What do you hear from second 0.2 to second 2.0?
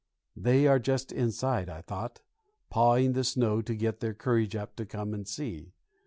"They are just inside," I